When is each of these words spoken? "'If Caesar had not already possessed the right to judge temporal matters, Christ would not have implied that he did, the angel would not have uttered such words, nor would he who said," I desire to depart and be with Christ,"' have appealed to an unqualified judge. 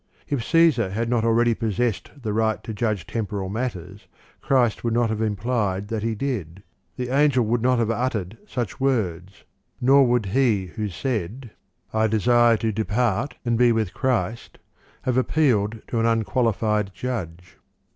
"'If 0.35 0.43
Caesar 0.45 0.89
had 0.89 1.09
not 1.11 1.23
already 1.23 1.53
possessed 1.53 2.09
the 2.19 2.33
right 2.33 2.63
to 2.63 2.73
judge 2.73 3.05
temporal 3.05 3.49
matters, 3.49 4.07
Christ 4.41 4.83
would 4.83 4.95
not 4.95 5.11
have 5.11 5.21
implied 5.21 5.89
that 5.89 6.01
he 6.01 6.15
did, 6.15 6.63
the 6.95 7.09
angel 7.09 7.45
would 7.45 7.61
not 7.61 7.77
have 7.77 7.91
uttered 7.91 8.35
such 8.47 8.79
words, 8.79 9.43
nor 9.79 10.07
would 10.07 10.25
he 10.25 10.65
who 10.65 10.89
said," 10.89 11.51
I 11.93 12.07
desire 12.07 12.57
to 12.57 12.71
depart 12.71 13.35
and 13.45 13.59
be 13.59 13.71
with 13.71 13.93
Christ,"' 13.93 14.57
have 15.03 15.17
appealed 15.17 15.79
to 15.89 15.99
an 15.99 16.07
unqualified 16.07 16.95
judge. 16.95 17.57